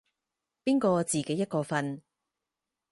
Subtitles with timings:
[0.63, 2.01] 邊個自己一個瞓